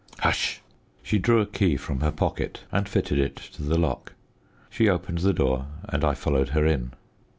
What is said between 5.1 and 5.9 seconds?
the door